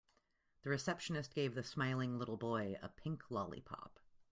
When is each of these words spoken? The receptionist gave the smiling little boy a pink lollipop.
The 0.63 0.71
receptionist 0.71 1.31
gave 1.35 1.53
the 1.53 1.61
smiling 1.63 2.17
little 2.17 2.35
boy 2.35 2.75
a 2.81 2.89
pink 2.89 3.29
lollipop. 3.29 3.99